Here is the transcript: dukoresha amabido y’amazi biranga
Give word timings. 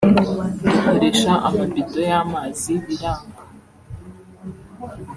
dukoresha 0.65 1.31
amabido 1.47 1.99
y’amazi 2.09 2.71
biranga 2.85 3.41